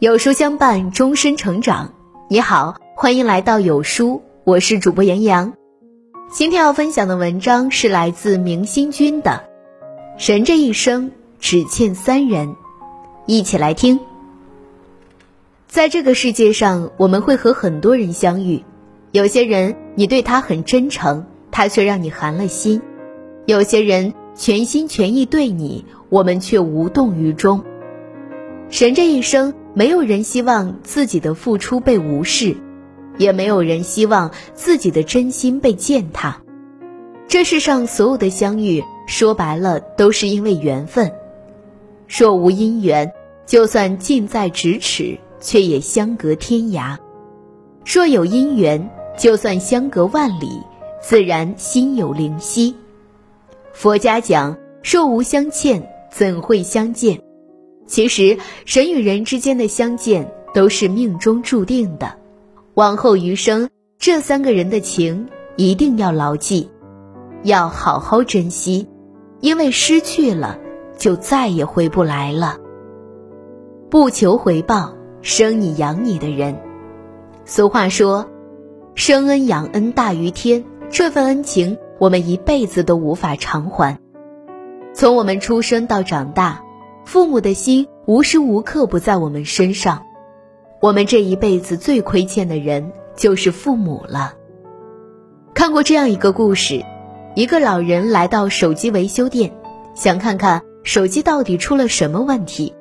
[0.00, 1.92] 有书相伴，终身成长。
[2.30, 5.54] 你好，欢迎来到有书，我是主播杨洋。
[6.30, 9.42] 今天要分享的文章是来自明星君的
[10.30, 12.50] 《人这一生只欠三人》，
[13.26, 13.98] 一起来听。
[15.66, 18.62] 在这个世界上，我们会和很多人相遇，
[19.10, 22.80] 有些人你对他很真诚，他却让你寒了心；
[23.46, 27.64] 有些人全心全意对你，我们却无动于衷。
[28.70, 29.54] 人这一生。
[29.78, 32.56] 没有人希望自己的付出被无视，
[33.16, 36.36] 也没有人希望自己的真心被践踏。
[37.28, 41.08] 这世上所有的相遇，说白了都是因为缘分。
[42.08, 43.08] 若无因缘，
[43.46, 46.96] 就算近在咫尺，却也相隔天涯；
[47.86, 50.60] 若有因缘，就算相隔万里，
[51.00, 52.74] 自然心有灵犀。
[53.72, 57.16] 佛家讲：若无相欠，怎会相见？
[57.88, 58.36] 其实，
[58.66, 62.16] 人与人之间的相见都是命中注定的，
[62.74, 66.70] 往后余生，这三个人的情一定要牢记，
[67.42, 68.86] 要好好珍惜，
[69.40, 70.58] 因为失去了，
[70.98, 72.58] 就再也回不来了。
[73.88, 76.60] 不求回报，生你养你的人。
[77.46, 78.28] 俗话说，
[78.94, 83.98] 生恩养恩大于天，这份恩情我们一辈子都无法偿还。
[84.92, 86.67] 从我们出生到长大。
[87.08, 90.04] 父母的心无时无刻不在我们身上，
[90.82, 94.34] 我们这一辈子最亏欠的人就是父母了。
[95.54, 96.84] 看过这样一个故事，
[97.34, 99.54] 一个老人来到手机维修店，
[99.94, 102.74] 想看看手机到底出了什么问题。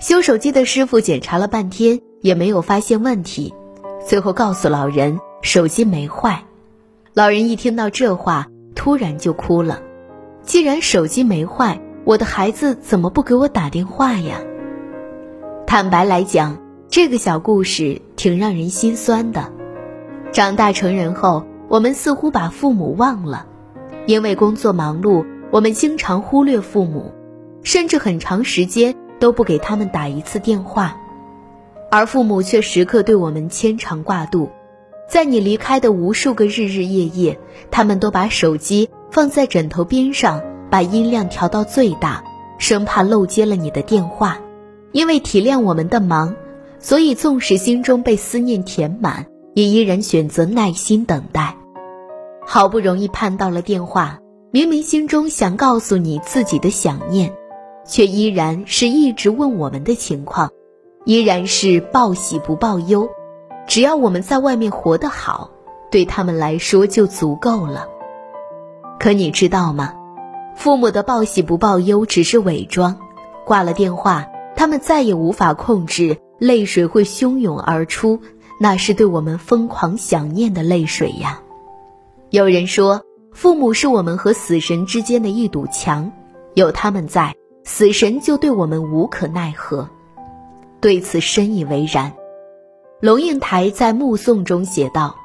[0.00, 3.52] 修手机的师傅检查了半天，也没有发现问题，
[4.06, 6.44] 最后告诉老人手机没坏。
[7.12, 9.82] 老人一听到这话，突然就哭了。
[10.40, 14.42] 既然手机没坏，我的孩子怎么不给我打电话呀？
[15.66, 16.58] 坦白来讲，
[16.90, 19.50] 这个小故事挺让人心酸的。
[20.30, 23.46] 长大成人后，我们似乎把父母忘了，
[24.04, 27.10] 因为工作忙碌，我们经常忽略父母，
[27.62, 30.98] 甚至很长时间都不给他们打一次电话，
[31.90, 34.50] 而父母却时刻对我们牵肠挂肚。
[35.08, 37.38] 在你离开的无数个日日夜夜，
[37.70, 40.42] 他们都把手机放在枕头边上。
[40.70, 42.22] 把音量调到最大，
[42.58, 44.38] 生怕漏接了你的电话。
[44.92, 46.36] 因为体谅我们的忙，
[46.78, 51.56] 所以纵使心中被思念填满，也依然选择耐心等待。
[52.46, 54.20] 好不容易盼到了电话，
[54.52, 57.32] 明明心中想告诉你自己的想念，
[57.84, 60.50] 却依然是一直问我们的情况，
[61.04, 63.08] 依然是报喜不报忧。
[63.66, 65.50] 只要我们在外面活得好，
[65.90, 67.88] 对他们来说就足够了。
[69.00, 69.94] 可你知道吗？
[70.54, 72.98] 父母的报喜不报忧只是伪装，
[73.44, 74.26] 挂了电话，
[74.56, 78.20] 他们再也无法控制，泪水会汹涌而出，
[78.60, 81.40] 那是对我们疯狂想念的泪水呀。
[82.30, 86.12] 有人说，父母是我们和死神之间的一堵墙，
[86.54, 87.34] 有他们在，
[87.64, 89.88] 死神就对我们无可奈何。
[90.80, 92.12] 对此深以为然。
[93.00, 95.16] 龙应台在《目送》中写道：“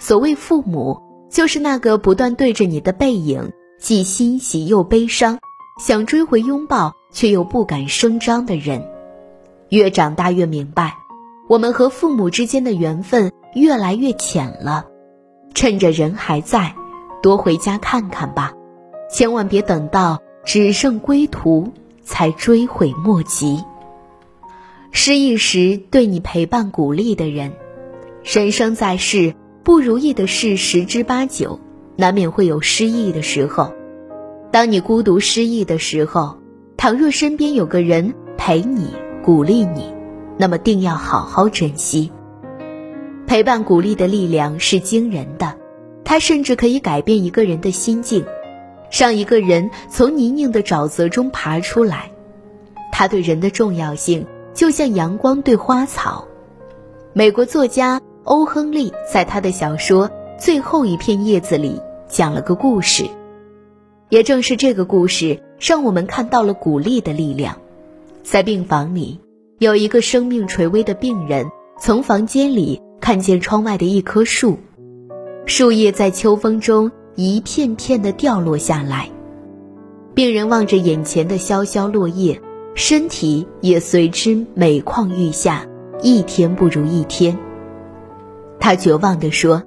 [0.00, 5.38] 所谓父母，就是那个不断对着你的背影。”既欣喜又悲伤，
[5.80, 8.86] 想追回拥抱却又不敢声张的人，
[9.70, 10.94] 越长大越明白，
[11.48, 14.84] 我们和父母之间的缘分越来越浅了。
[15.54, 16.74] 趁着人还在，
[17.22, 18.52] 多回家看看吧，
[19.10, 21.72] 千万别等到只剩归途
[22.04, 23.64] 才追悔莫及。
[24.92, 27.54] 失意时对你陪伴鼓励的人，
[28.22, 31.58] 人生在世，不如意的事十之八九。
[32.00, 33.74] 难免会有失意的时候，
[34.50, 36.38] 当你孤独失意的时候，
[36.78, 38.86] 倘若身边有个人陪你、
[39.22, 39.94] 鼓励你，
[40.38, 42.10] 那么定要好好珍惜。
[43.26, 45.54] 陪伴、鼓励的力量是惊人的，
[46.02, 48.24] 它甚至可以改变一个人的心境，
[48.90, 52.10] 让一个人从泥泞的沼泽中爬出来。
[52.90, 56.26] 它对人的重要性，就像阳光对花草。
[57.12, 60.08] 美国作家欧·亨利在他的小说
[60.38, 61.78] 《最后一片叶子》里。
[62.10, 63.04] 讲了个故事，
[64.08, 67.56] 也正是这个故事，让我们看到了鼓励的力量。
[68.24, 69.20] 在病房里，
[69.60, 71.46] 有一个生命垂危的病人，
[71.80, 74.58] 从房间里看见窗外的一棵树，
[75.46, 79.08] 树叶在秋风中一片片的掉落下来。
[80.12, 82.42] 病人望着眼前的萧萧落叶，
[82.74, 85.64] 身体也随之每况愈下，
[86.02, 87.38] 一天不如一天。
[88.58, 89.62] 他绝望地说。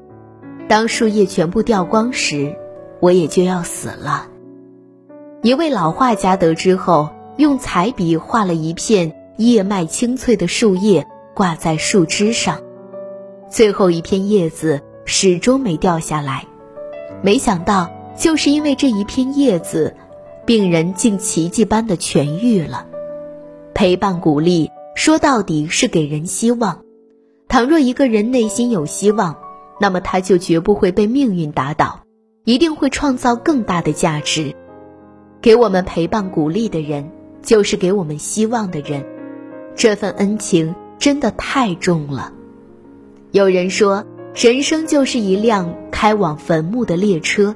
[0.68, 2.56] 当树叶全部掉光时，
[3.00, 4.27] 我也就要死了。
[5.42, 11.06] 一位老画家得知后，用彩笔画了一片叶脉清脆的树叶
[11.36, 12.62] 挂在树枝上，
[13.50, 16.45] 最后一片叶子始终没掉下来。
[17.21, 19.95] 没想到，就是因为这一片叶子，
[20.45, 22.88] 病人竟奇迹般的痊愈了。
[23.74, 26.81] 陪伴鼓励，说到底是给人希望。
[27.48, 29.36] 倘若一个人内心有希望，
[29.80, 32.02] 那么他就绝不会被命运打倒，
[32.46, 34.56] 一定会创造更大的价值。
[35.42, 37.12] 给我们陪伴鼓励的人，
[37.42, 39.06] 就是给我们希望的人。
[39.75, 42.31] 这份恩情真的太重了。
[43.31, 44.06] 有人说，
[44.36, 47.56] 人生就是一辆开往坟墓的列车，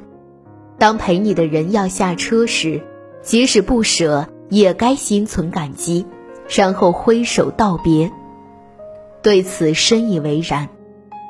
[0.77, 2.81] 当陪你的人要下车时，
[3.21, 6.05] 即使不舍，也该心存感激，
[6.49, 8.11] 然后挥手道别。
[9.21, 10.67] 对此深以为然。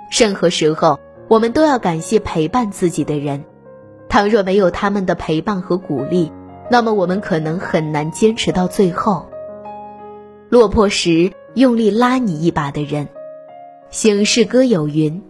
[0.10, 3.44] 任何时候，我们都要感谢陪伴自己的人。
[4.10, 6.32] 倘若没有他们的陪伴和鼓励，
[6.72, 9.28] 那么我们可能很难坚持到最后。
[10.50, 13.10] 落魄时用力拉你一把的人。
[13.90, 15.22] 醒世歌有云：“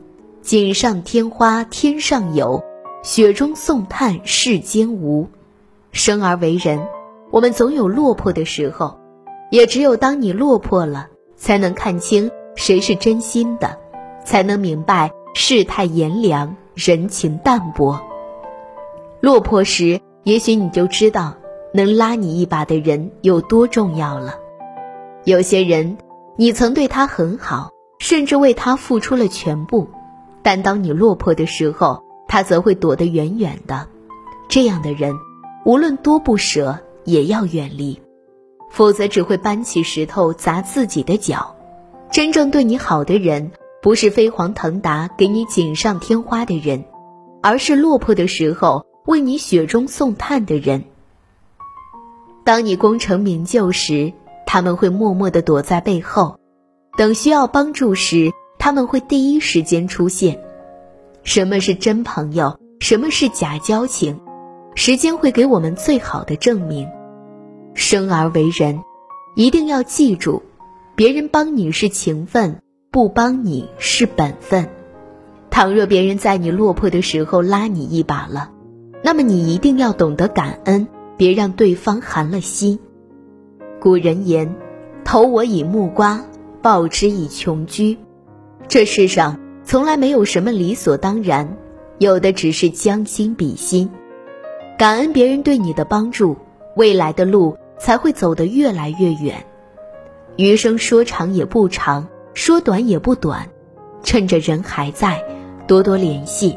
[0.41, 2.63] 锦上添花天上有，
[3.03, 5.27] 雪中送炭世间无。”
[5.91, 6.87] 生而为人，
[7.31, 8.99] 我们总有落魄的时候，
[9.49, 13.79] 也只有当你落魄了，才能看清谁是真心的，
[14.27, 17.97] 才能明白世态炎凉，人情淡薄。
[19.21, 21.35] 落魄时，也许你就知道
[21.73, 24.35] 能拉你一把的人有多重要了。
[25.23, 25.97] 有些人，
[26.35, 27.69] 你曾对他很好，
[27.99, 29.87] 甚至为他付出了全部，
[30.43, 33.87] 但当你落魄的时候，他则会躲得远远的。
[34.49, 35.15] 这样的人，
[35.63, 38.01] 无论多不舍，也要远离，
[38.69, 41.55] 否则只会搬起石头砸自己的脚。
[42.11, 43.51] 真正对你好的人，
[43.81, 46.85] 不是飞黄腾达给你锦上添花的人，
[47.41, 50.83] 而是落魄的时候为你雪中送炭的人。
[52.43, 54.13] 当你功成名就时，
[54.45, 56.39] 他们会默默地躲在背后，
[56.97, 60.41] 等需要帮助时，他们会第一时间出现。
[61.23, 62.57] 什么是真朋友？
[62.79, 64.19] 什么是假交情？
[64.75, 66.87] 时间会给我们最好的证明。
[67.73, 68.81] 生而为人，
[69.35, 70.41] 一定要记住：
[70.95, 72.61] 别人帮你是情分，
[72.97, 74.69] 不帮你是本分。
[75.51, 78.49] 倘若别人在你落魄的时候拉你一把了，
[79.03, 82.79] 那么你一定要懂得感恩，别让对方寒了心。
[83.79, 84.55] 古人言
[85.05, 86.25] ：“投我以木瓜，
[86.63, 87.95] 报之以琼琚。”
[88.67, 91.55] 这世上从来没有什么理所当然，
[91.99, 93.91] 有的只是将心比心。
[94.75, 96.35] 感恩别人对你的帮助，
[96.75, 99.45] 未来的路才会走得越来越远。
[100.35, 102.07] 余生说长也不长，
[102.37, 103.49] 说短也不短，
[104.03, 105.19] 趁着人还在，
[105.67, 106.55] 多多联系；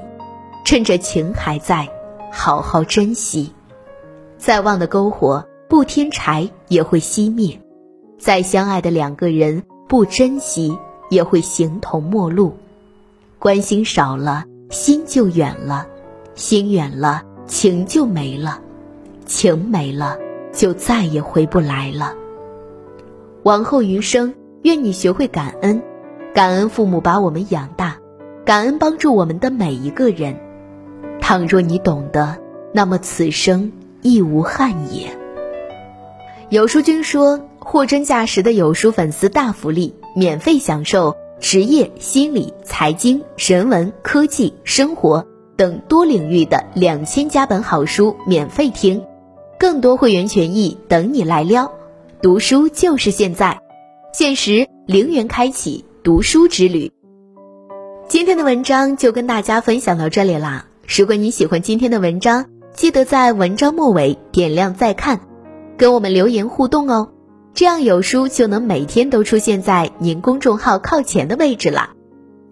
[0.62, 1.88] 趁着情还在，
[2.30, 3.50] 好好珍惜。
[4.36, 5.42] 再旺的篝火。
[5.70, 7.56] 不添柴也会熄灭，
[8.18, 10.76] 再相爱的两个人不珍惜
[11.10, 12.52] 也会形同陌路，
[13.38, 15.86] 关心少了心就远了，
[16.34, 18.60] 心远了情就没了，
[19.26, 20.18] 情没了
[20.52, 22.14] 就再也回不来了。
[23.44, 25.82] 往后余生，愿你学会感恩，
[26.34, 27.96] 感恩父母把我们养大，
[28.44, 30.36] 感恩帮助我们的每一个人。
[31.18, 32.36] 倘若你懂得，
[32.72, 33.72] 那么此生
[34.02, 35.06] 亦无憾也。
[36.50, 45.24] 有书君说：“货真价实的有书粉丝大福利，免费享受职业、心理、财经、人文、科技、生活
[45.56, 49.02] 等多领域的两千加本好书免费听，
[49.58, 51.72] 更多会员权益等你来撩。
[52.20, 53.58] 读书就是现在，
[54.12, 56.90] 限时零元开启读书之旅。”
[58.08, 60.66] 今天的文章就跟大家分享到这里啦。
[60.88, 65.20] 如果你喜欢今天的文章，记得在文章末尾点亮再看。
[65.76, 67.10] 跟我们留言互动哦，
[67.54, 71.94] 这样有书就能每天都出现在您公众号靠前的位置啦。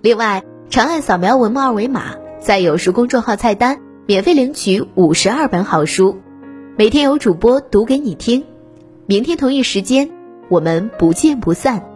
[0.00, 6.16] 另外，长按扫描文末二维码，在有书公众号菜单免费领取五十二本好书，
[6.76, 8.44] 每天有主播读给你听。
[9.06, 10.08] 明天同一时间，
[10.48, 11.87] 我们不见不散。